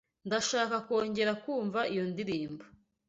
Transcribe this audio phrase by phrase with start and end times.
[0.27, 2.63] Ndashaka kongera kumva iyo ndirimbo.